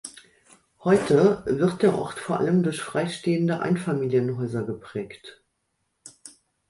[0.79, 5.43] Heute wird der Ort vor allem durch freistehende Einfamilienhäuser geprägt.